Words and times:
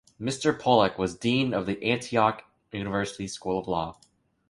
Mr. 0.19 0.59
Pollack 0.59 0.97
was 0.97 1.13
Dean 1.15 1.53
of 1.53 1.67
the 1.67 1.83
Antioch 1.83 2.43
University 2.71 3.27
School 3.27 3.59
of 3.59 3.67
Law. 3.67 3.99